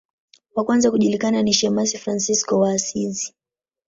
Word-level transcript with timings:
Wa 0.55 0.63
kwanza 0.63 0.91
kujulikana 0.91 1.43
ni 1.43 1.53
shemasi 1.53 1.97
Fransisko 1.97 2.59
wa 2.59 2.71
Asizi. 2.73 3.33